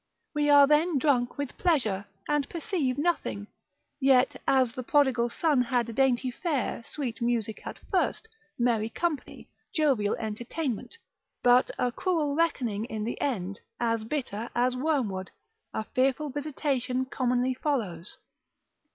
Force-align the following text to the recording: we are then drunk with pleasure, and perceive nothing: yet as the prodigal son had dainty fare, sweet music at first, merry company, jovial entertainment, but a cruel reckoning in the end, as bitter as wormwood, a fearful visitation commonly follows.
we 0.33 0.49
are 0.49 0.65
then 0.65 0.97
drunk 0.97 1.37
with 1.37 1.55
pleasure, 1.59 2.05
and 2.27 2.49
perceive 2.49 2.97
nothing: 2.97 3.45
yet 3.99 4.35
as 4.47 4.73
the 4.73 4.81
prodigal 4.81 5.29
son 5.29 5.61
had 5.61 5.93
dainty 5.93 6.31
fare, 6.31 6.81
sweet 6.83 7.21
music 7.21 7.61
at 7.67 7.77
first, 7.91 8.27
merry 8.57 8.89
company, 8.89 9.47
jovial 9.75 10.15
entertainment, 10.15 10.97
but 11.43 11.69
a 11.77 11.91
cruel 11.91 12.33
reckoning 12.35 12.85
in 12.85 13.03
the 13.03 13.21
end, 13.21 13.59
as 13.79 14.03
bitter 14.03 14.49
as 14.55 14.75
wormwood, 14.75 15.29
a 15.71 15.83
fearful 15.93 16.31
visitation 16.31 17.05
commonly 17.05 17.53
follows. 17.53 18.17